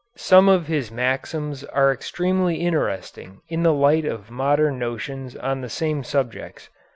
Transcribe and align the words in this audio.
Some 0.17 0.49
of 0.49 0.65
his 0.65 0.89
maxims 0.91 1.63
are 1.63 1.91
extremely 1.93 2.55
interesting 2.55 3.41
in 3.49 3.61
the 3.61 3.71
light 3.71 4.03
of 4.03 4.31
modern 4.31 4.79
notions 4.79 5.35
on 5.35 5.61
the 5.61 5.69
same 5.69 6.03
subjects. 6.03 6.69